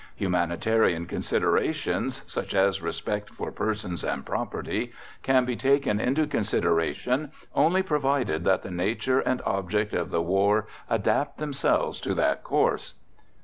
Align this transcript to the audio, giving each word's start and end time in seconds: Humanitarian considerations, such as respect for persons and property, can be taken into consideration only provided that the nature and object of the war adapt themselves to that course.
Humanitarian 0.15 1.05
considerations, 1.05 2.23
such 2.25 2.55
as 2.55 2.81
respect 2.81 3.29
for 3.29 3.51
persons 3.51 4.03
and 4.03 4.25
property, 4.25 4.93
can 5.21 5.45
be 5.45 5.55
taken 5.55 5.99
into 5.99 6.25
consideration 6.25 7.31
only 7.53 7.83
provided 7.83 8.43
that 8.43 8.63
the 8.63 8.71
nature 8.71 9.19
and 9.19 9.43
object 9.43 9.93
of 9.93 10.09
the 10.09 10.23
war 10.23 10.65
adapt 10.89 11.37
themselves 11.37 12.01
to 12.01 12.15
that 12.15 12.43
course. 12.43 12.95